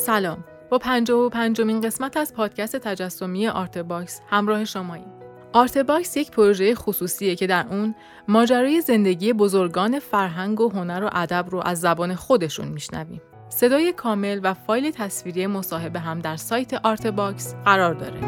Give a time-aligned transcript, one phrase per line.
[0.00, 0.44] سلام.
[0.70, 5.06] با پنجاه و پنجمین قسمت از پادکست تجسمی Art Box همراه شماییم.
[5.52, 7.94] Art Box یک پروژه خصوصیه که در اون
[8.28, 13.20] ماجرای زندگی بزرگان فرهنگ و هنر و ادب رو از زبان خودشون میشنویم.
[13.48, 18.20] صدای کامل و فایل تصویری مصاحبه هم در سایت Art Box قرار داره.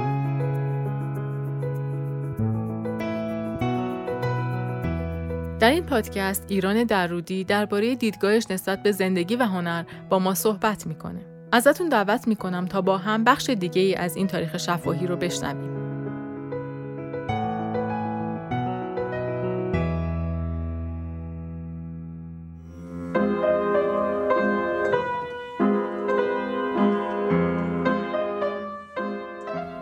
[5.58, 10.86] در این پادکست ایران درودی درباره دیدگاهش نسبت به زندگی و هنر با ما صحبت
[10.86, 11.31] می‌کنه.
[11.54, 15.72] ازتون دعوت می‌کنم تا با هم بخش دیگه ای از این تاریخ شفاهی رو بشنویم.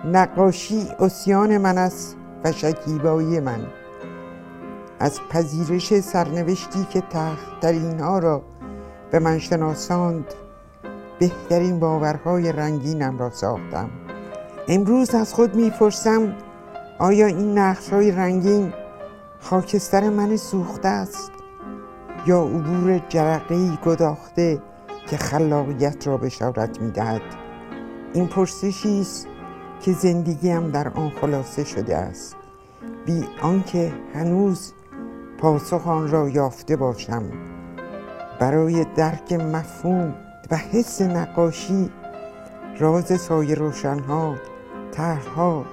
[0.05, 3.67] نقاشی اسیان من است و شکیبایی من
[4.99, 8.43] از پذیرش سرنوشتی که تخت در اینها را
[9.11, 10.35] به من شناساند
[11.21, 13.91] بهترین باورهای رنگینم را ساختم.
[14.69, 16.35] امروز از خود می‌پرسم
[16.99, 18.73] آیا این نقش های رنگین
[19.41, 21.31] خاکستر من سوخته است؟
[22.27, 24.63] یا عبور جرقه گداخته
[25.07, 27.23] که خلاقیت را بشارت می‌دهد؟
[28.13, 29.27] این پرسشی است
[29.81, 32.37] که زندگیم در آن خلاصه شده است.
[33.07, 34.73] بی آنکه هنوز
[35.39, 37.23] پاسخ آن را یافته باشم.
[38.41, 40.15] برای درک مفهوم
[40.51, 41.91] و حس نقاشی
[42.79, 44.35] راز سایه روشنها
[44.93, 45.65] طرحها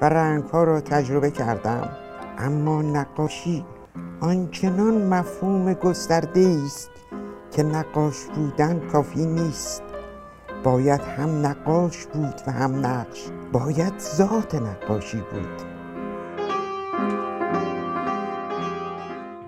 [0.00, 1.88] و رنگها را تجربه کردم.
[2.38, 3.64] اما نقاشی
[4.20, 6.90] آنچنان مفهوم گسترده است
[7.50, 9.82] که نقاش بودن کافی نیست.
[10.64, 13.28] باید هم نقاش بود و هم نقش.
[13.52, 15.65] باید ذات نقاشی بود.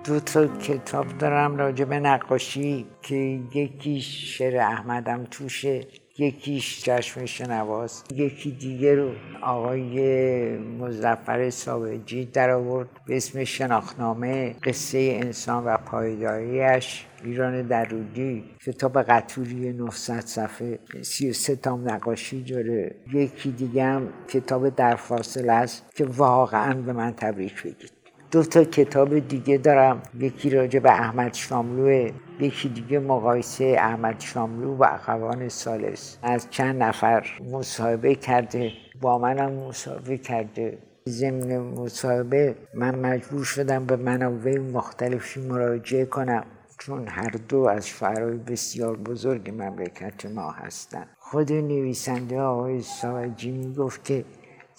[0.09, 3.15] دو تا کتاب دارم راجع به نقاشی که
[3.53, 12.87] یکیش شعر احمدم توشه یکیش چشم شنواز یکی دیگه رو آقای مزفر ساوجی در آورد
[13.07, 21.89] به اسم شناخنامه قصه انسان و پایداریش ایران درودی کتاب قطوری 900 صفحه 33 تام
[21.89, 22.95] نقاشی داره.
[23.13, 27.98] یکی دیگه هم کتاب در فاصله است که واقعا به من تبریک بگید.
[28.31, 30.01] دو تا کتاب دیگه دارم.
[30.19, 36.17] یکی راجع به احمد شاملوه یکی دیگه مقایسه احمد شاملو و اخوان سالس.
[36.23, 40.77] از چند نفر مصاحبه کرده با منم مصاحبه کرده.
[41.09, 46.43] ضمن مصاحبه من مجبور شدم به منابع مختلفی مراجعه کنم
[46.79, 54.05] چون هر دو از شعرهای بسیار بزرگ مملکت ما هستند خود نویسنده آقای ساوجی می‌گفت
[54.05, 54.25] که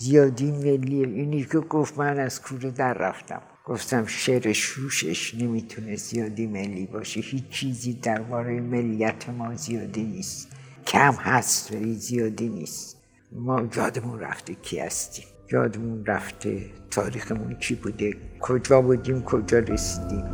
[0.00, 3.42] زیادی ملی اینی که گفت من از کوره در رفتم.
[3.64, 7.20] گفتم شعر شوشش نمی‌تونه زیادی ملی باشه.
[7.20, 10.48] هیچ چیزی درباره ملیت ما زیادی نیست.
[10.86, 12.96] کم هست ولی زیادی نیست.
[13.32, 15.24] ما یادمون رفته کی هستیم.
[15.52, 18.12] یادمون رفته تاریخمون چی بوده.
[18.40, 20.24] کجا بودیم کجا رسیدیم.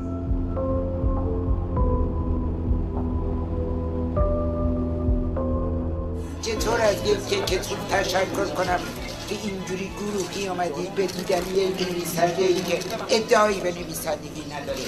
[6.43, 8.81] چطور از یک کتون تشکر کنم؟
[9.29, 12.79] که اینجوری گروهی آمدید به دیدن یک نویسنده ای که
[13.09, 14.79] ادعایی به نویسندگی نداره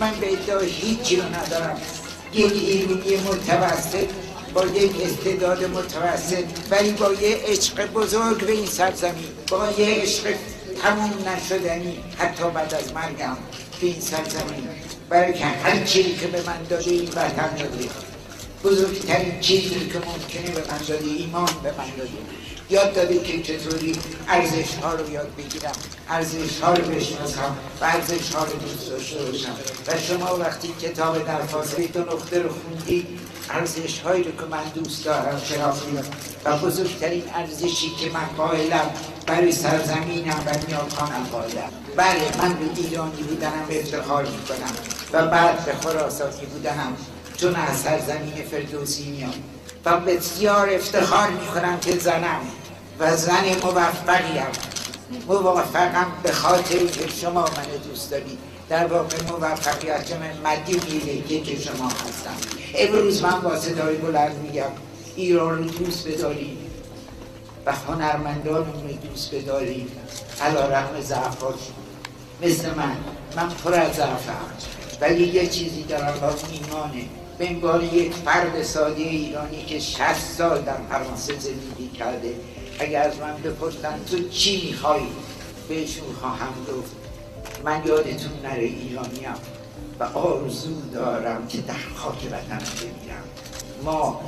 [0.00, 1.80] من به ادعای هیچی رو ندارم.
[2.32, 4.08] یک ایرونی متوسط
[4.54, 10.34] با یک استعداد متوسط ولی با یه عشق بزرگ به این سرزمین با یه عشق
[10.82, 13.36] تموم نشدنی حتی بعد از مرگم
[13.80, 14.68] به این سرزمین.
[15.08, 17.88] برای که هر چیزی که به من داده این وطن داده
[18.64, 22.39] بزرگترین چیزی که ممکنه به من داده ایمان به من داده
[22.70, 23.96] یاد داده که چطوری
[24.28, 25.72] ارزش ها رو یاد بگیرم.
[26.08, 29.54] ارزش ها رو بشناسم و ارزش ها رو دوست داشته باشم.
[29.86, 33.06] و شما وقتی کتاب در فاصله دو نقطه رو خوندید
[33.50, 35.98] ارزش هایی رو که من دوست دارم شناختیم
[36.44, 38.90] و بزرگترین ارزشی که من قائلم
[39.26, 41.70] برای سرزمینم و نیاکانم قائلم.
[41.96, 44.72] بله من به ایرانی بودنم افتخار می‌کنم
[45.12, 46.96] و بعد به خراسانی بودنم
[47.36, 49.34] چون از سرزمین فردوسی میام.
[49.84, 52.40] و بسیار افتخار می‌کنم که زنم.
[53.00, 54.46] و زن موفقیم.
[55.28, 58.38] موفقم به خاطر که شما من دوست دارید
[58.68, 62.36] در واقع موفقیت من مدیونی که شما هستم.
[62.74, 64.70] امروز من با صدای بلند میگم.
[65.16, 66.58] ایران رو دوست بدارید
[67.66, 69.90] و هنرمندان رو دوست بدارید
[70.40, 71.58] علا رحم ضعفات.
[72.42, 72.96] مثل من.
[73.36, 74.46] من پر از ضعفم.
[75.00, 77.04] ولی یه چیزی دارم با ایمانه.
[77.38, 80.00] به عنوان یک فرد ساده ایرانی که 60
[80.38, 82.34] سال در فرانسه زندگی کرده.
[82.80, 85.08] اگر از من بپرسن تو چی میخوایی
[85.68, 86.96] بهشون خواهم گفت
[87.64, 89.34] من یادتون نره ایرانیم
[90.00, 93.24] و آرزو دارم که در خاک وطنم بمیرم.
[93.84, 94.20] ما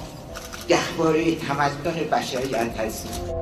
[0.69, 3.35] گهواره تمدن بشریت هستیم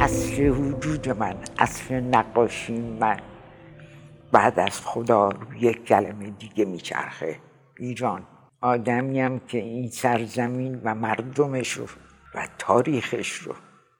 [0.00, 3.20] اصل وجود من اصل نقاشی من.
[4.32, 5.30] بعد از خدا
[5.60, 7.45] یک کلمه دیگه میچرخه.
[7.78, 8.26] ایران.
[8.60, 11.86] آدمیم که این سرزمین و مردمش رو
[12.34, 13.54] و تاریخش رو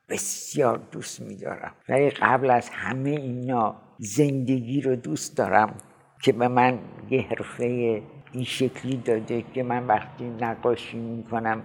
[0.08, 1.74] بسیار دوست میدارم.
[1.88, 5.74] ولی قبل از همه اینا زندگی رو دوست دارم
[6.22, 6.78] که به من
[7.10, 8.02] یه حرفه
[8.32, 11.62] این شکلی داده که من وقتی نقاشی می‌کنم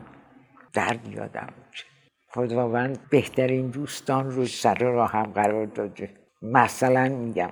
[0.74, 1.86] درد یادم میشه.
[2.30, 6.10] خداوند بهترین دوستان رو سر راه هم قرار داده.
[6.42, 7.52] مثلا میگم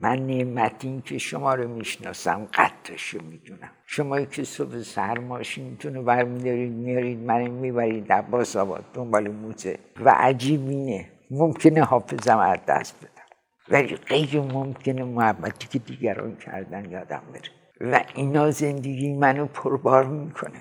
[0.00, 3.70] من نعمتی که شما رو می‌شناسم قدرش رو می‌دونم.
[3.86, 9.78] شما که صبح سهر ماشینتون رو برمیدارید میارید من می‌برید عباس آباد دنبال موزه.
[10.00, 13.24] و عجیب اینه ممکنه حافظم از دست بدم.
[13.68, 17.92] ولی غیر ممکنه محبتی که دیگران کردن یادم بره.
[17.92, 20.60] و اینا زندگی منو پربار می‌کنه.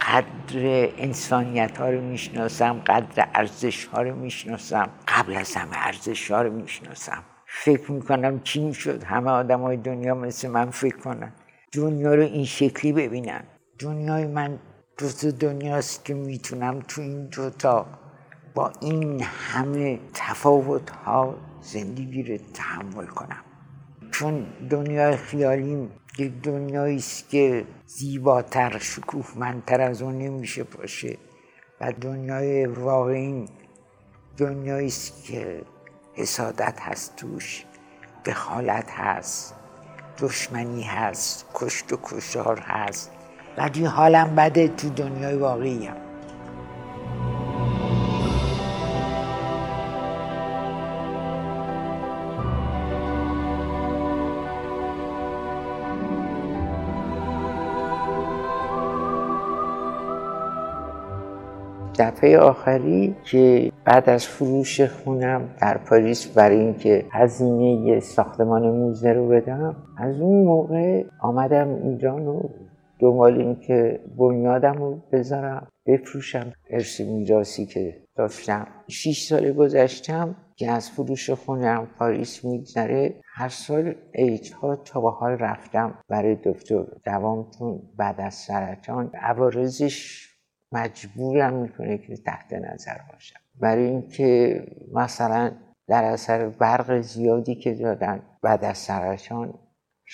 [0.00, 4.90] قدر انسانیت ها رو می‌شناسم قدر ارزش ها رو می‌شناسم.
[5.08, 7.24] قبل از همه ارزش ها رو می‌شناسم.
[7.52, 11.32] فکر می‌کنم چی می‌شد همه آدم های دنیا مثل من فکر کنن.
[11.72, 13.44] دنیا رو این شکلی ببینن.
[13.78, 14.58] دنیای من
[14.98, 17.86] دو دنیاست که می‌تونم تو این دوتا
[18.54, 23.44] با این همه تفاوت ها زندگی رو تحمل کنم.
[24.10, 25.88] چون دنیای خیالی
[26.18, 31.16] یک دنیایی است که زیباتر شکوفمندتر از اون نمیشه باشه.
[31.80, 33.44] و دنیای واقعی
[34.36, 35.62] دنیایی است که
[36.20, 37.64] حسادت هست توش
[38.24, 39.54] دخالت هست
[40.18, 43.10] دشمنی هست کشت و کشار هست.
[43.58, 45.90] ولی حالم بده تو دنیای واقعی
[62.00, 69.28] دفعه آخری که بعد از فروش خونم در پاریس برای اینکه هزینه ساختمان موزه رو
[69.28, 72.48] بدم از اون موقع آمدم ایران و
[72.98, 76.52] دنبال این که بنیادم رو بذارم بفروشم.
[76.70, 78.66] ارث میراسی که داشتم.
[78.88, 83.14] شیش سال گذشتم که از فروش خونم پاریس میگذره.
[83.34, 89.10] هر سال ایت ها تا به حال رفتم برای دکتر دوامتون بعد از سرطان.
[89.14, 90.29] عوارضش
[90.72, 93.40] مجبورم می‌کنه که تحت نظر باشم.
[93.60, 94.62] برای اینکه
[94.92, 95.52] مثلا
[95.88, 99.54] در اثر برق زیادی که دادن بعد از سرطان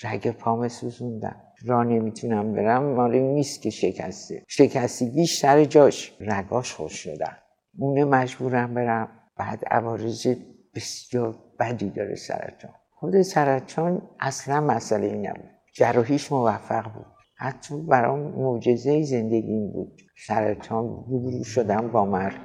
[0.03, 1.35] رگ پام سوزوندن.
[1.65, 4.43] را نمی‌تونم برم مال نیست که شکسته.
[4.47, 7.37] شکستگیش سر جاش رگاش خوش شدن.
[7.77, 9.09] اونه مجبورم برم.
[9.37, 10.27] بعد عوارض
[10.75, 12.71] بسیار بدی داره سرطان.
[12.91, 15.49] خود سرطان اصلا مسئله ای نبود.
[15.73, 17.16] جراحیش موفق بود.
[17.39, 20.01] حتی برام معجزه زندگی بود.
[20.27, 22.37] سرطان روبرو شدم با مرگ.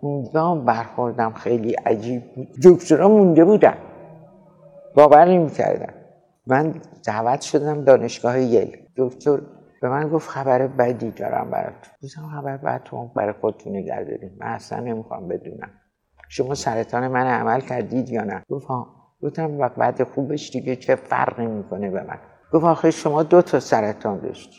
[0.00, 1.32] اونجا برخوردم.
[1.32, 2.48] خیلی عجیب بود.
[2.64, 3.76] دکترا مونده بودن.
[4.94, 5.94] باور نمی‌کردم
[6.46, 6.74] من
[7.06, 8.76] دعوت شدم دانشگاه یل.
[8.96, 9.40] دکتر
[9.82, 14.36] به من گفت خبر بدی دارم برات گفتم خبر بد تو برای خودتون نگه داریم
[14.40, 15.70] من اصلا نمی‌خوام بدونم.
[16.28, 18.66] شما سرطان من عمل کردید یا نه؟ گفت
[19.22, 20.76] گفتم بعد خوبش دیگه.
[20.76, 22.18] چه فرقی می‌کنه به من؟
[22.52, 24.56] گفت آخه شما دو تا سرطان داشتی.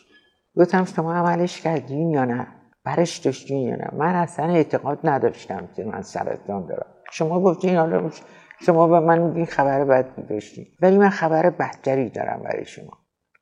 [0.55, 2.48] گفتم شما عملش کردین یا نه؟
[2.84, 6.86] برش داشتین یا نه؟ من اصلا اعتقاد نداشتم که من سرطان دارم.
[7.12, 8.10] شما گفتین حالا
[8.62, 12.98] شما به من میگین خبر بد داشتین ولی من خبر بدتری دارم برای شما.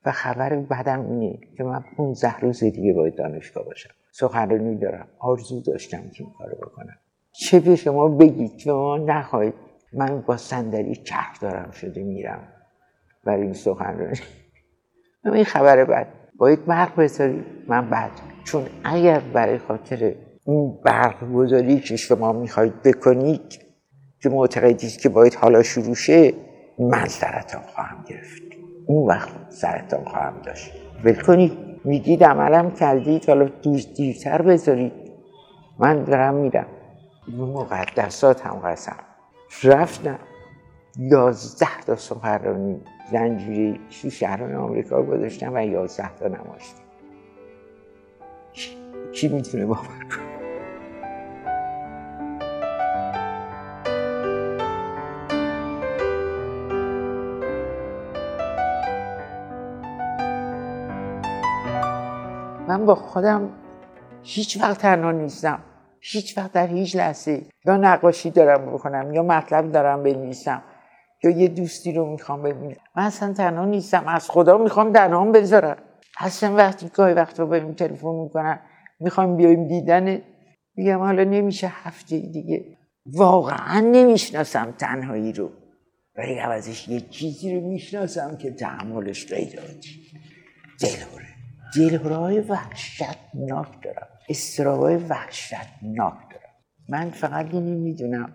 [0.05, 3.89] و خبر بدم اینه که من 15 روز دیگه باید دانشگاه باشم.
[4.11, 5.07] سخنرانی دارم.
[5.19, 6.95] آرزو داشتم که این کارو بکنم.
[7.31, 9.53] چه به شما بگید؟ که ما نخواهید.
[9.93, 12.56] من با صندلی چرخ دارم شده میرم.
[13.27, 14.19] برای این سخنرانی.
[15.25, 16.07] این خبر بد
[16.37, 18.11] باید برق بذاری من بعد.
[18.43, 20.15] چون اگر برای خاطر
[20.45, 23.59] این برق گذاری که شما می‌خواید بکنید
[24.21, 26.33] که معتقدید که باید حالا شروع شه
[26.79, 28.41] من سرطان خواهم گرفت.
[28.85, 30.71] اون وقت سرطان خواهم داشت.
[31.03, 31.67] ول کنید.
[31.83, 33.49] میگید عملم کردید حالا
[33.95, 34.93] دیرتر بذارید.
[35.79, 36.67] من دارم میرم.
[37.37, 38.97] مقدسات هم قسم.
[39.63, 40.19] رفتم.
[40.99, 42.81] یازده تا سخنرانی
[43.11, 46.83] زنجیری شی شهران آمریکا گذاشتم و یازده تا نماشتم
[49.13, 50.37] کی می‌تونه باور کنه؟
[62.67, 63.49] من با خودم
[64.23, 65.59] هیچ وقت تنها نیستم.
[65.99, 70.61] هیچ وقت در هیچ لحظه یا نقاشی دارم بکنم یا مطلب دارم بنویسم.
[71.23, 72.75] یا یه دوستی رو می‌خوام ببینم.
[72.95, 75.77] من اصلا تنها نیستم از خدا می‌خوام تنها بذارم.
[76.19, 78.59] اصلا وقتی گاهی وقت رو بهم تلفن می‌کنن
[78.99, 80.21] می‌خوام بیایم دیدن
[80.75, 82.77] میگم حالا نمیشه هفته دیگه.
[83.05, 85.49] واقعا نمی‌شناسم تنهایی رو.
[86.17, 90.11] ولی عوضش یه چیزی رو می‌شناسم که تحملش غیر عادی
[90.81, 91.25] دلهوره
[91.75, 94.07] دلهوره های وحشتناک دارم.
[94.29, 96.53] استرابای وحشتناک دارم.
[96.89, 98.33] من فقط اینو می‌دونم.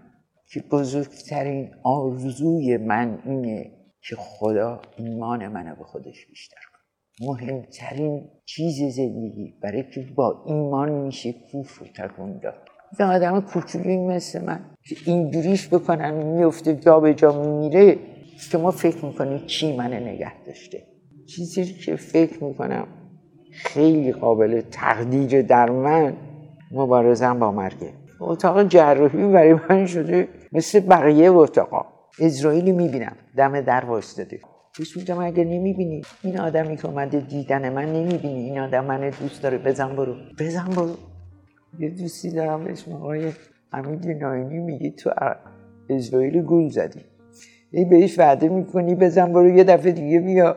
[0.52, 3.70] که بزرگترین آرزوی من اینه
[4.08, 7.28] که خدا ایمان منو به خودش بیشتر کنه.
[7.28, 12.54] مهمترین چیز زندگی برای که با ایمان میشه کوف و تکون داد.
[13.00, 17.98] یه آدم کوچولی مثل من که اینجوریش بکنن میفته جا به جا میمیره
[18.50, 20.82] که ما فکر می‌کنیم چی منه نگه داشته.
[21.28, 22.86] چیزی که فکر می‌کنم
[23.52, 26.16] خیلی قابل تقدیر در من
[26.70, 31.84] مبارزم با مرگه اتاق جراحی برای من شده مثل بقیه اتاقا.
[32.18, 33.16] اسرائیلی می‌بینم.
[33.36, 34.40] دم در وایستاده.
[34.74, 38.44] پیش میگم اگه نمی‌بینی این آدمی که اومده دیدن من نمی‌بینی.
[38.44, 39.58] این آدم من دوست داره.
[39.58, 40.14] بزن برو.
[40.38, 40.94] بزن برو.
[41.78, 43.32] یه دوستی دارم به اسم آقای
[43.72, 45.10] حمید ناینی میگه تو
[45.90, 47.00] اسرائیل گول زدی.
[47.70, 50.56] ای بهش وعده می‌کنی بزن برو یه دفعه دیگه بیا.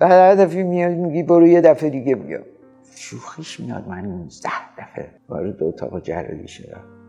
[0.00, 2.40] بعد هر دفعه میاد میگی برو یه دفعه دیگه بیا.
[2.94, 3.88] شوخیش میاد.
[3.88, 4.48] من 19
[4.78, 6.99] دفعه وارد اتاق جراحی شدم.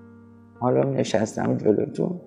[0.62, 2.22] حالا نشستم جلوتون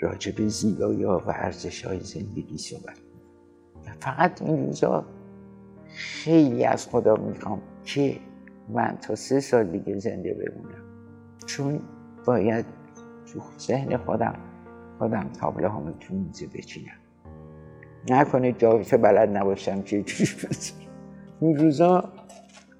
[0.00, 2.96] راجع به زیبایی ها و ارزش های زندگی صحبت
[4.00, 5.04] فقط این روزا
[5.86, 8.16] خیلی از خدا می‌خوام که
[8.68, 10.84] من تا سه سال دیگه زنده بمونم.
[11.46, 11.80] چون
[12.26, 12.66] باید
[13.26, 14.34] تو ذهن خودم
[14.98, 16.98] خودم تابله همه تو موزه بچینم.
[18.10, 20.74] نکنه جاوشه بلد نباشم که جوش
[21.40, 22.12] این روزا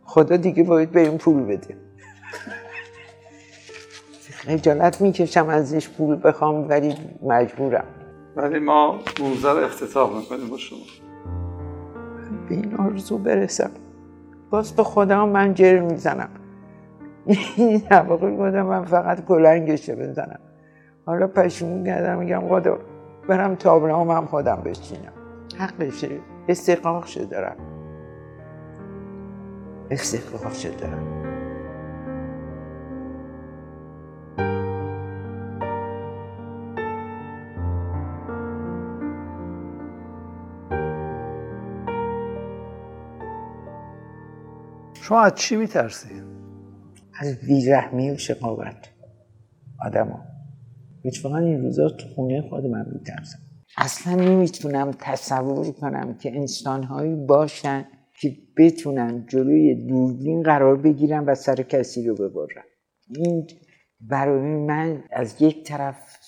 [0.05, 1.86] خدا دیگه باید به این پول بده.
[4.47, 7.85] خجالت می‌کشم ازش پول بخوام ولی مجبورم.
[8.37, 10.79] ولی ما موزه رو افتتاح می‌کنیم با شما.
[12.49, 13.71] به این آرزو برسم.
[14.51, 16.29] باز به خدا من جر می‌زنم.
[17.57, 20.41] این طبقه بودم من فقط کلنگشه بزنم.
[21.07, 22.79] حالا پشیمون کردم میگم خدا
[23.29, 25.13] برم تابلام هم خودم بچینم.
[25.59, 26.09] حقشه
[26.49, 27.57] استقاق دارم.
[29.91, 31.26] استقاق دارم.
[45.09, 46.23] شما از چی میترسید؟
[47.21, 48.89] از بیرحمی و شقاوت
[49.87, 50.21] آدم ها.
[51.39, 53.39] این روزا تو خونه خود من میترسم
[53.77, 57.85] اصلا نمی‌تونم تصور کنم که انسانهایی باشن
[58.21, 62.65] که بتونن جلوی دوربین قرار بگیرن و سر کسی رو ببرن
[63.17, 63.47] این
[64.01, 66.19] برای من از یک طرف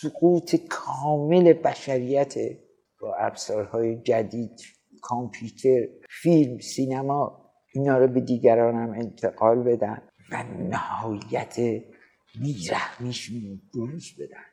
[0.00, 2.34] سقوط کامل بشریت
[3.00, 4.60] با ابزارهای جدید
[5.02, 5.86] کامپیوتر
[6.22, 7.45] فیلم سینما
[7.76, 10.02] اینا رو به دیگرانم انتقال بدن
[10.32, 11.56] و نهایت
[12.40, 14.44] بیرحمیشون بروز بدن.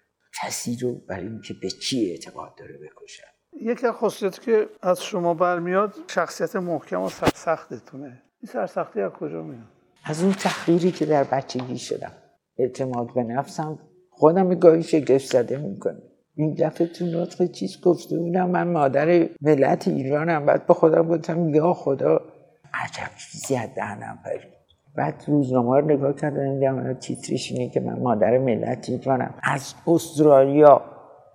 [0.41, 3.23] کسی رو برای اینکه به چی اعتقاد داره بکشن
[3.61, 8.23] یکی از خصوصیتی که از شما برمیاد شخصیت محکم و سرسختتونه.
[8.41, 9.67] این سرسختی از کجا میاد؟
[10.05, 12.11] از اون تحقیری که در بچگی شدم.
[12.57, 16.01] اعتماد به نفسم خودم گاهی شگفت زده می‌کنه.
[16.35, 20.45] این دفعه تو نطق چیز گفته بودم من مادر ملت ایرانم.
[20.45, 22.32] بعد به خدا بودم یا خدا
[22.73, 24.53] عجب چیزی از دهنم پرید
[24.95, 30.81] بعد روزنامه رو نگاه کردم دیدم تیترش اینه که من مادر ملت ایرانم از استرالیا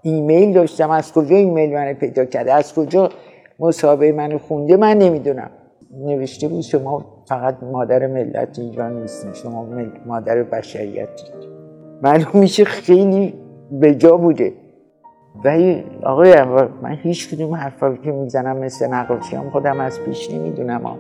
[0.03, 0.91] ایمیل داشتم.
[0.91, 3.11] از کجا ایمیل من پیدا کرده؟ از کجا
[3.59, 5.51] مصاحبه منو خونده؟ من نمی‌دونم.
[5.93, 9.69] نوشته بود شما فقط مادر ملت ایران نیستین شما
[10.07, 11.09] مادر بشریت.
[12.03, 13.35] معلوم میشه خیلی
[13.71, 14.53] به جا بوده.
[15.45, 16.43] ولی آقای
[16.83, 20.99] من هیچ کدوم حرفایی که می‌زنم مثل نقاشی هم خودم از پیش نمی‌دونم.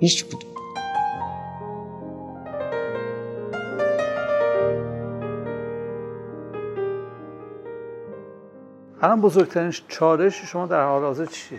[0.00, 0.44] هیچ بود
[9.02, 11.58] الان بزرگترین چالش شما در حال حاضر چیه؟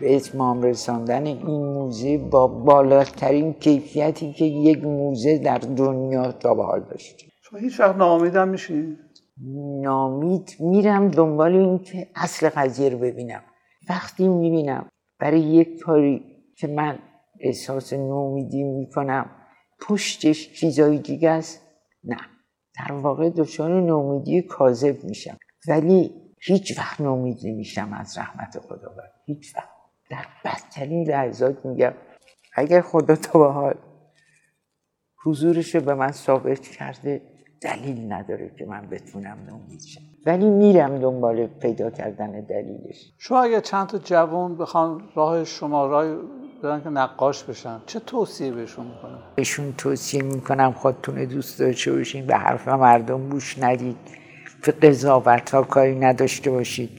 [0.00, 6.64] به اتمام رساندن این موزه با بالاترین کیفیتی که یک موزه در دنیا تا به
[6.64, 8.98] حال داشت شما هیچ وقت ناامیدم میشین؟
[9.82, 13.42] نامید میرم دنبال این که اصل قضیه رو ببینم
[13.88, 14.88] وقتی می‌بینم
[15.18, 16.24] برای یک کاری
[16.56, 16.98] که من
[17.42, 19.30] احساس نومیدی می‌کنم.
[19.80, 21.60] پشتش چیزایی دیگه است.
[22.04, 22.16] نه
[22.78, 25.36] در واقع دچار نومیدی کاذب میشم.
[25.68, 28.94] ولی هیچ وقت نومید نمیشم از رحمت خدا
[29.26, 29.68] هیچ وقت.
[30.10, 31.94] در بدترین لحظات میگم
[32.54, 33.74] اگر خدا تا به حال
[35.24, 37.22] حضورش رو به من ثابت کرده
[37.60, 40.00] دلیل نداره که من بتونم نومید شم.
[40.26, 43.12] ولی میرم دنبال پیدا کردن دلیلش.
[43.18, 46.16] شما اگه چند تا جوان بخوان راه شما راه
[46.62, 47.80] برن که نقاش بشن.
[47.86, 53.58] چه توصیه بهشون می‌کنه بهشون توصیه می‌کنم خودتون دوست داشته باشین به حرف مردم گوش
[53.58, 53.96] ندید.
[54.62, 56.90] به قضاوت ها کاری نداشته باشید.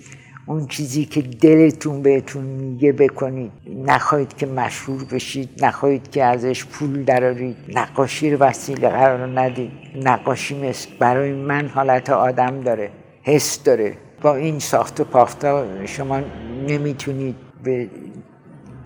[0.46, 3.51] اون چیزی که دلتون بهتون میگه بکنید.
[3.86, 9.72] نخواهید که مشهور بشید نخواهید که ازش پول درارید نقاشی رو وسیله قرار ندید.
[9.96, 12.89] نقاشی مثل برای من حالت آدم داره
[13.22, 13.98] حس داره.
[14.22, 16.22] با این ساخت و پافتا شما
[16.67, 17.89] نمی‌تونید به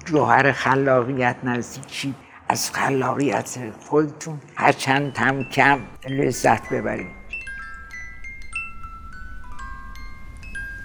[0.07, 2.13] جوهر خلاقیت نزدیکی
[2.49, 7.17] از خلاقیت خودتون هرچند هم کم لذت ببرید.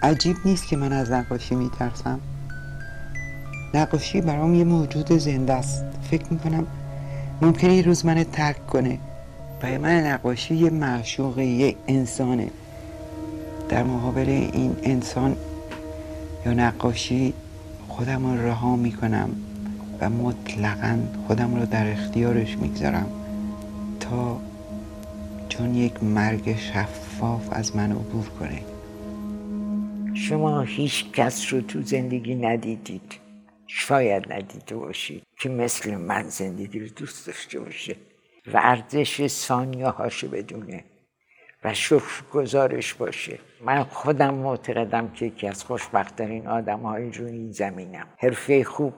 [0.02, 2.20] عجیب نیست که من از نقاشی میترسم.
[3.74, 5.84] نقاشی برام یه موجود زنده است.
[6.10, 6.66] فکر می‌کنم
[7.42, 8.98] ممکنه یه روز من ترک کنه
[9.60, 12.50] برای من نقاشی یه معشوق یه انسانه.
[13.68, 15.36] در مقابل این انسان
[16.46, 17.34] یا نقاشی
[17.92, 19.30] خودم رو رها می‌کنم
[20.00, 23.06] و مطلقا خودم رو در اختیارش می‌گذارم
[24.00, 24.40] تا
[25.48, 28.62] چون یک مرگ شفاف از من عبور کنه.
[30.14, 33.12] شما هیچ کس رو تو زندگی ندیدید.
[33.66, 37.96] شاید ندیده باشید که مثل من زندگی رو دوست داشته باشه
[38.54, 40.84] و ارزش ثانیه هاشو بدونه.
[41.64, 43.38] و شکر گزارش باشه.
[43.64, 48.06] من خودم معتقدم که یکی از خوشبختترین آدم های روی این زمینم.
[48.18, 48.94] حرفه خوب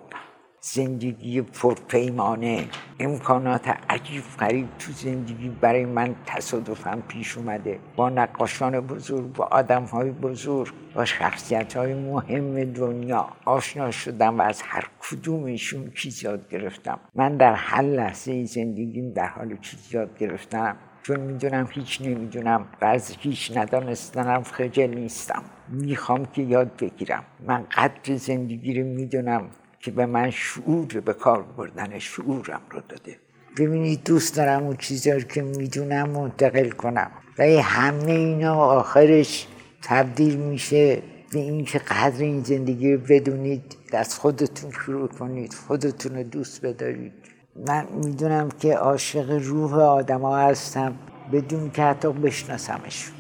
[0.61, 2.69] زندگی پرپیمانه
[3.01, 7.79] امکانات عجیب غریب تو زندگی برای من تصادفا پیش اومده.
[7.97, 14.43] با نقاشان بزرگ با آدم های بزرگ با شخصیت های مهم دنیا آشنا شدم و
[14.43, 17.01] از هر کدومشون چیز یاد گرفتم.
[17.15, 20.77] من در هر لحظه زندگیم در حال چیز یاد گرفتم.
[21.07, 25.43] چون می‌دونم هیچ نمی‌دونم و از هیچ ندانستنم خجل نیستم.
[25.69, 27.25] می‌خوام که یاد بگیرم.
[27.47, 33.17] من قدر زندگی رو می‌دونم که به من شعور به کار بردن شعورم رو داده.
[33.59, 37.11] ببینید دوست دارم اون چیزی که می‌دونم منتقل کنم.
[37.39, 39.47] و همه اینا آخرش
[39.83, 41.03] تبدیل میشه
[41.33, 47.13] به اینکه قدر این زندگی رو بدونید از خودتون شروع کنید خودتون رو دوست بدارید.
[47.57, 50.99] من می‌دونم که عاشق روح آدما هستم.
[51.33, 53.11] بدون که حتی بشناسمش.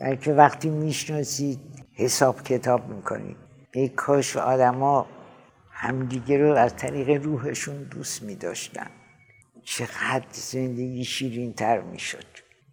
[0.00, 1.58] بلکه وقتی می‌شناسید
[1.94, 3.36] حساب کتاب می‌کنید.
[3.72, 5.06] ای کاش آدما
[5.70, 8.86] همدیگه رو از طریق روحشون دوست می داشتن
[9.64, 12.24] چقدر زندگی شیرین تر می شد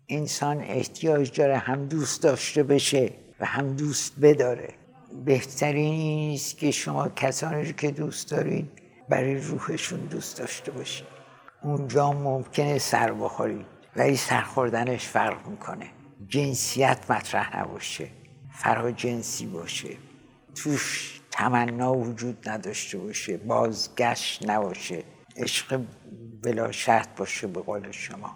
[0.09, 4.69] انسان احتیاج داره هم دوست داشته بشه و هم دوست بداره.
[5.25, 8.69] بهترین است که شما کسانی رو که دوست دارید
[9.09, 11.07] برای روحشون دوست داشته باشید
[11.63, 13.65] اونجا ممکنه سر بخورید
[13.95, 15.89] ولی سرخوردنش فرق می‌کنه.
[16.27, 18.09] جنسیت مطرح نباشه
[18.51, 19.97] فرا جنسی باشه.
[20.55, 25.03] توش تمنا وجود نداشته باشه بازگشت نباشه.
[25.37, 25.81] عشق
[26.43, 28.35] بلا شرط باشه به قول شما.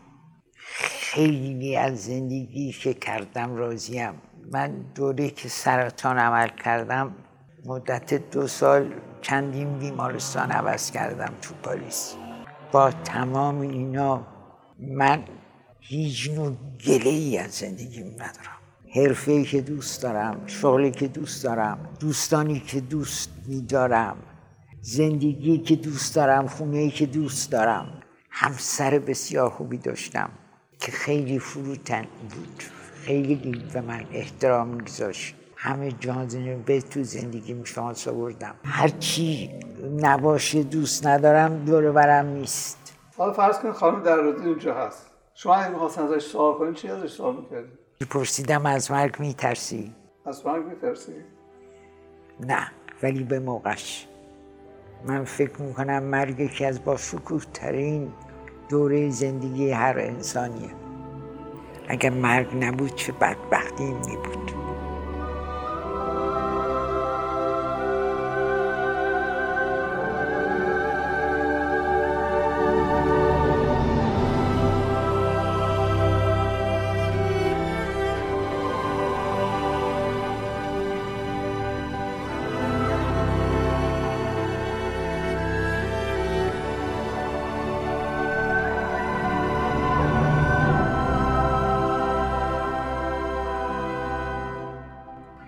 [1.14, 4.14] خیلی از زندگی که کردم راضیم.
[4.52, 7.16] من دوره که سرطان عمل کردم
[7.66, 12.16] مدت دو سال چندین بیمارستان عوض کردم تو پاریس.
[12.72, 14.28] با تمام اینا
[14.80, 15.24] من
[15.80, 18.58] هیچ نوع گله ای از زندگیم ندارم.
[18.96, 24.18] حرفه که دوست دارم شغلی که دوست دارم دوستانی که دوست میدارم
[24.82, 30.30] زندگی که دوست دارم خونه که دوست دارم همسر بسیار خوبی داشتم
[30.80, 32.64] که خیلی فروتن بود.
[33.06, 36.28] خیلی به من احترام میگذاشت همه جان
[36.66, 38.56] به تو زندگی شانس آوردم.
[38.66, 39.52] هرچی
[39.98, 42.94] نباشه دوست ندارم دور برم نیست.
[43.18, 45.08] حالا فرض کن خانم در اونجا هست.
[45.34, 49.96] شما اگه می‌خواستن ازش سوال کنین چی ازش سوال می‌کردید پرسیدم از مرگ میترسی؟
[50.26, 51.16] از مرگ میترسی؟
[52.40, 52.72] نه
[53.04, 54.08] ولی به موقعش.
[55.06, 58.14] من فکر می‌کنم مرگ یکی از با شکوه ترین
[58.70, 60.70] دوره زندگی هر انسانیه.
[61.88, 64.71] اگر مرگ نبود چه بدبختی می بود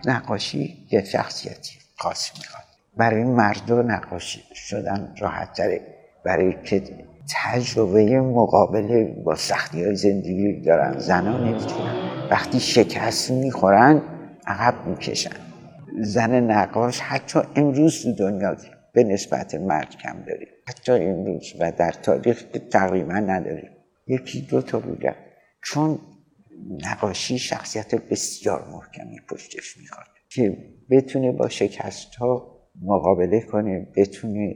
[0.05, 2.63] نقاشی یه شخصیتی خاص می‌خواد.
[2.97, 5.81] برای مرد نقاشی شدن راحت تره.
[6.25, 6.83] برای که
[7.33, 10.99] تجربه مقابله با سختی های زندگی دارن.
[10.99, 12.27] زنان نمی‌تونن.
[12.31, 14.01] وقتی شکست می‌خورن
[14.47, 15.35] عقب می‌کشن.
[16.01, 18.55] زن نقاش حتی امروز تو دنیا
[18.93, 23.69] به نسبت مرد کم داریم حتی امروز و در تاریخ تقریبا نداریم
[24.07, 25.15] یکی دو تا بودن
[25.63, 25.99] چون
[26.69, 30.57] نقاشی شخصیت بسیار محکمی پشتش می‌خواد که
[30.89, 34.55] بتونه با شکست ها مقابله کنه بتونه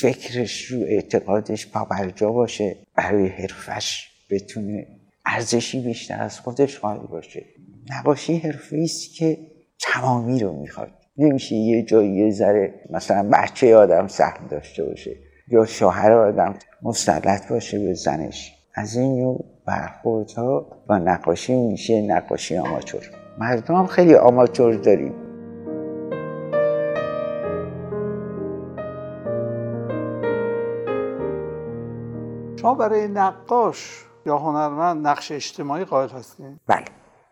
[0.00, 4.86] فکرش رو اعتقادش پابرجا باشه برای حرفش بتونه
[5.26, 7.44] ارزشی بیشتر از خودش قائل باشه.
[7.90, 9.38] نقاشی حرفه است که
[9.80, 10.92] تمامی رو می‌خواد.
[11.16, 15.16] نمیشه یه جایی یه ذره مثلا بچه آدم سهم داشته باشه
[15.48, 18.54] یا شوهر آدم مسلط باشه به زنش.
[18.74, 23.00] از این نوع برخوردها با نقاشی میشه نقاشی آماچور
[23.38, 25.14] مردم هم خیلی آماچور داریم.
[32.60, 36.84] شما برای نقاش یا هنرمند نقش اجتماعی قائل هستین؟ بله.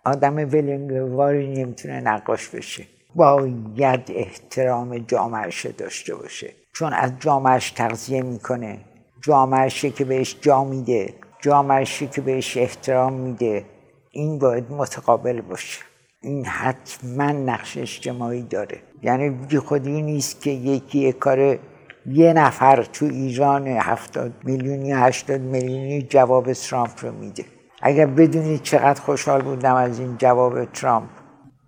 [0.04, 2.86] آدم ولنگواری نمی‌تونه نقاش بشه.
[3.14, 6.50] باید احترام جامعش داشته باشه.
[6.72, 8.78] چون از جامعش تغذیه می‌کنه.
[9.22, 11.14] جامعشی که بهش جا میده.
[11.40, 13.64] جامعشی که بهش احترام میده
[14.10, 15.80] این باید متقابل باشه.
[16.22, 18.82] این حتما نقش اجتماعی داره.
[19.02, 21.58] یعنی بی خودی نیست که یکی کار
[22.06, 27.44] یه نفر تو ایران هفتاد میلیونی هشتاد میلیونی جواب ترامپ رو میده.
[27.82, 31.08] اگر بدونید چقدر خوشحال بودم از این جواب ترامپ.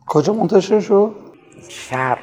[0.06, 1.14] کجا منتشر شد؟
[1.68, 2.18] شرق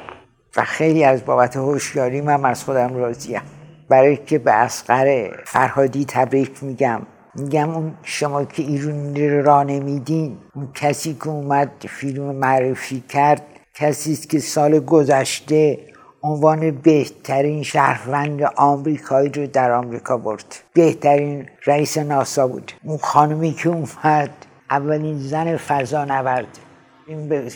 [0.56, 3.42] و خیلی از بابت هوشیاری من از خودم راضیم.
[3.88, 7.02] برای که به اسقر فرهادی تبریک میگم.
[7.34, 13.42] میگم اون شما که ایرون را نمیدین اون کسی که اومد فیلم معرفی کرد
[13.74, 15.78] کسی است که سال گذشته
[16.22, 20.56] عنوان بهترین شهروند آمریکایی رو در آمریکا برد.
[20.72, 22.72] بهترین رئیس ناسا بود.
[22.84, 24.30] اون خانمی که اومد
[24.70, 26.58] اولین زن فضا نورد.
[27.06, 27.50] این به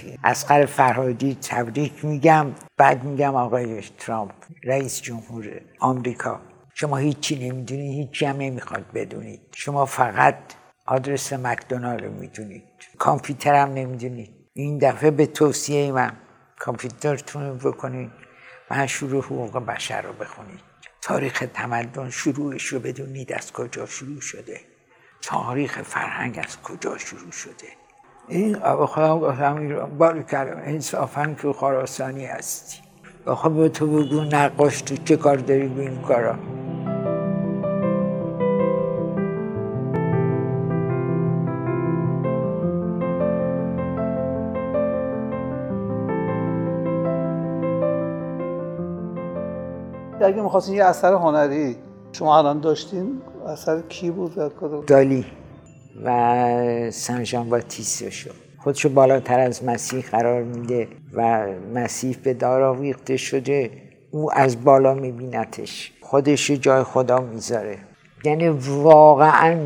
[0.67, 2.47] فرهادی تبریک میگم.
[2.77, 4.33] بعد میگم آقای ترامپ
[4.65, 5.45] رئیس جمهور
[5.81, 6.41] آمریکا.
[6.75, 9.41] شما هیچی نمی‌دونید هیچی هم نمی‌خواد بدونید.
[9.55, 10.37] شما فقط
[10.87, 12.65] آدرس مکدونالد رو می‌دونید.
[12.99, 14.31] کامپیوتر هم نمی‌دونید.
[14.53, 16.13] این دفعه به توصیه من
[16.59, 18.11] کامپیوترتون رو بکنید.
[18.71, 20.61] منشور حقوق بشر رو بخونید.
[21.03, 24.61] تاریخ تمدن شروعش رو بدونید از کجا شروع شده.
[25.23, 27.69] تاریخ فرهنگ از کجا شروع شده.
[28.29, 28.55] این
[28.87, 32.84] خودم گفتم باری کردم انصافا که خراسانی هستی.
[33.27, 36.35] آخه به تو بگو نقاش تو چه کار داری به این کارا؟
[50.25, 51.77] اگه می‌خواستین یه اثر هنری
[52.13, 55.27] شما الان داشتین؟ اثر کی بود و کدوم؟ دالی
[56.05, 63.17] و سنجان باتیست شد خودشو بالاتر از مسیح قرار میده و مسیح به دار آویخته
[63.17, 63.71] شده
[64.11, 67.79] او از بالا میبینتش خودش جای خدا می‌ذاره.
[68.25, 69.59] یعنی واقعا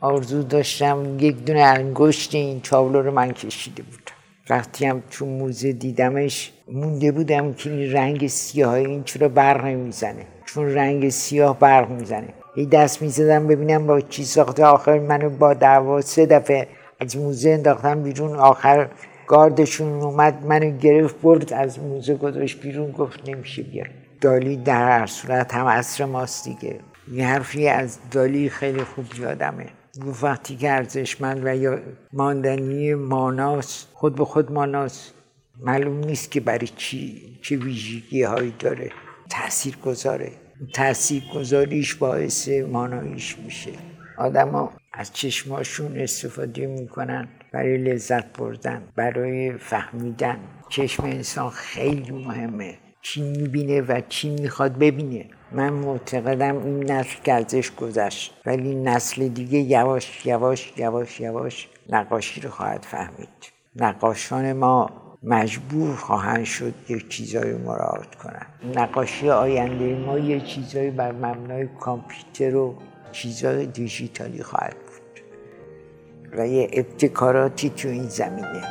[0.00, 4.16] آرزو داشتم یک دونه انگشت این تابلو رو من کشیده بودم
[4.50, 10.26] وقتی هم تو موزه دیدمش مونده بودم که این رنگ سیاه این چرا برق نمی‌زنه
[10.46, 12.28] چون رنگ سیاه برق می‌زنه.
[12.56, 14.64] یه دست می‌زدم ببینم با چی ساخته.
[14.64, 16.68] آخر منو با دعوا سه دفعه
[17.00, 18.88] از موزه انداختم بیرون آخر
[19.26, 25.06] گاردشون اومد منو گرفت برد از موزه گذاشت بیرون گفت نمیشه بیار دالی در هر
[25.06, 26.80] صورت هم عصر ماست دیگه.
[27.12, 29.66] یه حرفی از دالی خیلی خوب یادمه.
[30.06, 31.78] گفت وقتی که ارزشمند و یا
[32.12, 35.10] ماندنی ماناس خود به خود ماناس
[35.60, 38.90] معلوم نیست که برای چی چه ویژگی هایی داره.
[39.30, 40.32] تأثیر گذاره
[40.74, 43.70] تأثیر گذاریش باعث ماناییش میشه.
[44.18, 50.38] آدما از چشماشون استفاده می‌کنن برای لذت بردن برای فهمیدن.
[50.68, 52.78] چشم انسان خیلی مهمه.
[53.02, 55.24] چی می‌بینه و چی می‌خواد ببینه.
[55.52, 62.40] من معتقدم این نسل که ازش گذشت ولی نسل دیگه یواش یواش یواش یواش نقاشی
[62.40, 63.28] رو خواهد فهمید.
[63.76, 64.90] نقاشان ما
[65.22, 72.56] مجبور خواهند شد یک چیزایی مراعات کنن نقاشی آینده ما یه چیزایی بر مبنای کامپیوتر
[72.56, 72.78] و
[73.12, 74.76] چیزای دیجیتالی خواهد
[76.36, 78.62] و یه ابتکاراتی تو این زمینه.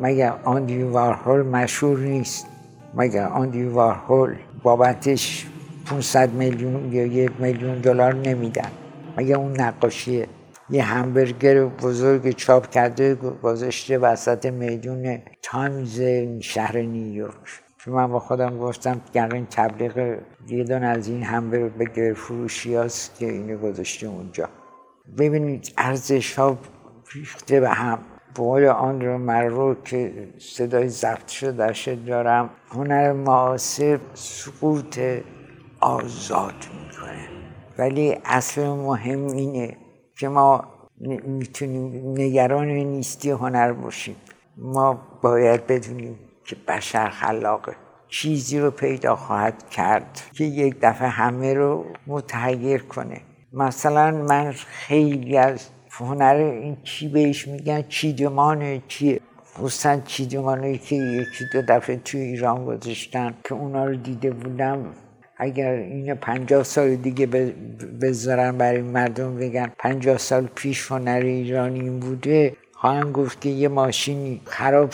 [0.00, 2.46] مگر آندی وارهول مشهور نیست؟
[2.94, 5.46] مگر آندی وارهول بابتش
[5.86, 8.70] 500 میلیون یا یک میلیون دلار نمیدن؟
[9.16, 10.24] مگر اون نقاشی
[10.70, 16.00] یه همبرگر بزرگ چاپ کرده گذاشته وسط میدون تایمز
[16.40, 20.18] شهر نیویورک؟ چون من با خودم گفتم این تبلیغ
[20.48, 24.48] یه از این همبرگر فروشی هست که اینو گذاشته اونجا.
[25.18, 26.58] ببینید ارزش ها
[27.14, 27.98] ریخته به هم.
[28.34, 32.50] بقول آن رو من رو که صدای ضبط شده دارم.
[32.70, 35.00] هنر معاصر سقوط
[35.80, 37.28] آزاد می‌کنه.
[37.78, 39.76] ولی اصل مهم اینه
[40.18, 40.64] که ما
[41.26, 44.16] می‌تونیم نگران نیستی هنر باشیم.
[44.56, 47.76] ما باید بدونیم که بشر خلاقه
[48.08, 53.20] چیزی رو پیدا خواهد کرد که یک دفعه همه رو متحیر کنه.
[53.52, 59.20] مثلا من خیلی از هنر این چی بهش میگن؟ چیدمان چیه
[59.54, 64.92] خصوصا چیدمانایی که یکی دو دفعه توی ایران گذاشتن که اونا رو دیده بودم.
[65.38, 67.26] اگر این پنجاه سال دیگه
[68.02, 72.56] بذارن برای مردم بگن پنجاه سال پیش هنر ایرانی بوده
[72.86, 74.90] خواهن گفت که یه ماشینی خراب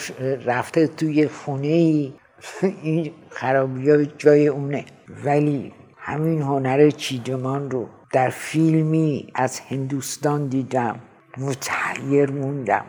[0.46, 2.12] رفته توی خونه ای
[2.82, 4.84] این خرابی ها جای اونه.
[5.24, 11.00] ولی همین هنر چیدمان رو در فیلمی از هندوستان دیدم.
[11.38, 12.84] متحیر موندم.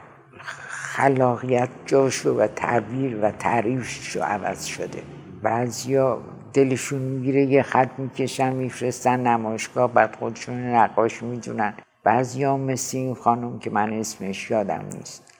[0.69, 5.03] خلاقیت جاشو و تعبیر و تعریفش عوض شده.
[5.41, 6.21] بعضیا
[6.53, 11.73] دلشون می‌گیره یه خط می‌کشن میفرستن نمایشگاه بعد خودشون نقاش می‌دونن.
[12.03, 15.33] بعضی ها مثل این خانم که من اسمش یادم نیست.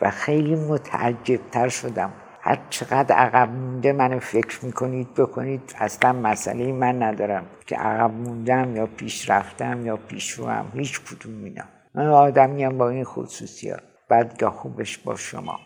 [0.00, 2.12] و خیلی متعجبتر شدم.
[2.40, 8.76] هر چقدر عقب مونده منو فکر می‌کنید بکنید اصلا مسئله من ندارم که عقب موندم
[8.76, 11.64] یا پیش رفتم یا پیشروم هیچ کدوم اینا.
[11.94, 13.82] من آدمیم با این خصوصیات.
[14.08, 15.58] بعد یا خوبش با شما.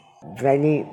[0.42, 0.86] ولی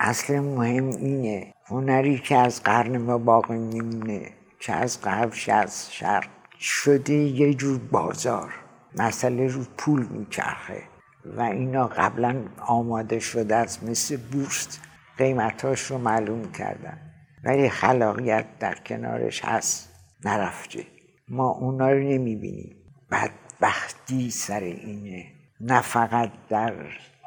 [0.00, 6.28] اصل مهم اینه هنری که از قرن ما باقی میمونه که از قبلش از شرق
[6.58, 8.65] شده یه جور بازار.
[8.96, 10.82] مسئله رو پول میچرخه
[11.24, 14.78] و اینا قبلا آماده شده از مثل بورس
[15.18, 17.00] قیمتاش رو معلوم کردن.
[17.44, 19.92] ولی خلاقیت در کنارش هست.
[20.24, 20.86] نرفته.
[21.28, 22.76] ما اونا رو نمی‌بینیم.
[23.10, 25.26] بدبختی سر اینه.
[25.60, 26.74] نه فقط در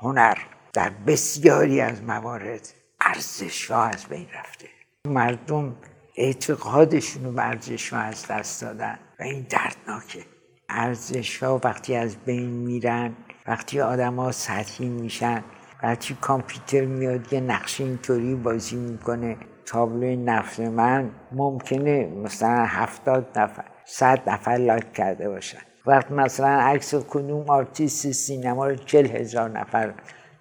[0.01, 0.37] هنر
[0.73, 4.67] در بسیاری از موارد ارزش ها از بین رفته.
[5.07, 5.75] مردم
[6.17, 10.25] اعتقادشون رو به ارزش ها از دست دادن و این دردناکه.
[10.69, 13.13] ارزش ها وقتی از بین میرن
[13.47, 15.43] وقتی آدم ها سطحی میشن
[15.83, 19.37] وقتی کامپیوتر میاد یه نقشه اینطوری بازی می‌کنه.
[19.65, 25.57] تابلوی نفس من ممکنه مثلا هفتاد نفر صد نفر لایک کرده باشن.
[25.85, 29.93] وقت مثلا عکس کدوم آرتیست سینما رو چل هزار نفر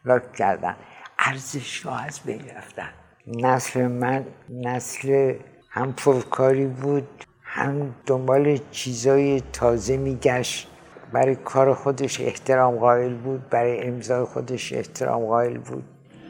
[0.05, 0.77] like کردن.
[1.19, 2.89] ارزش ها از بین رفتن.
[3.27, 5.35] نسل من نسل
[5.71, 7.25] هم پرکاری بود.
[7.59, 10.69] هم دنبال چیزای تازه میگشت.
[11.13, 15.85] برای کار خودش احترام قائل بود برای امضای خودش احترام قائل بود.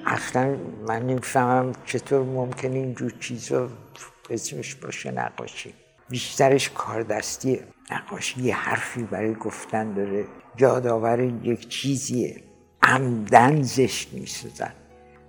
[0.06, 0.56] اصلا
[0.88, 3.68] من نمی‌فهمم چطور ممکن اینجور چیزا
[4.30, 5.74] اسمش باشه نقاشی.
[6.08, 7.60] بیشترش کار دستیه
[7.90, 10.24] نقاشی یه حرفی برای گفتن داره.
[10.58, 12.42] یادآور یک چیزیه.
[12.82, 14.72] عمدن زشت می‌سازن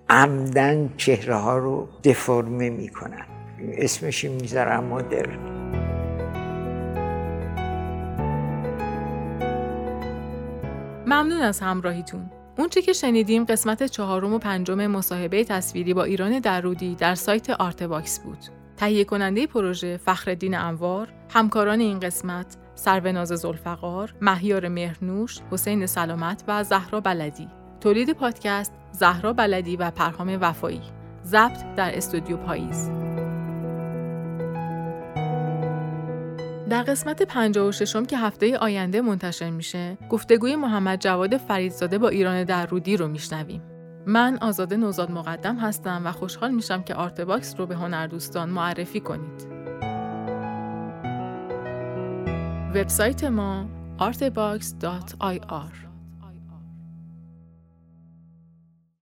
[0.10, 3.26] عمدن چهره ها رو دفرمه می‌کنن.
[3.74, 5.69] اسمش می‌ذارم مدرن.
[11.10, 16.96] ممنون از همراهیتون اونچه که شنیدیم قسمت چهارم و پنجم مصاحبه تصویری با ایران درودی
[16.96, 18.38] در سایت Art Box بود.
[18.78, 26.64] تهیه کننده پروژه فخردین انوار، همکاران این قسمت سروناز زلفقار، مهیار مهرنوش، حسین سلامت و
[26.64, 27.48] زهرا بلدی.
[27.82, 30.82] تولید پادکست زهرا بلدی و پرهام وفایی.
[31.26, 33.09] ضبط در استودیو پاییز.
[36.70, 42.66] در قسمت 56 که هفته آینده منتشر میشه، گفتگوی محمد جواد فریدزاده با ایران در
[42.66, 43.62] رودی رو میشنویم.
[44.06, 49.48] من آزاده نوزاد مقدم هستم و خوشحال میشم که آرتباکس رو به هنردوستان معرفی کنید.
[52.76, 53.66] وبسایت ما
[54.00, 55.89] artbox.ir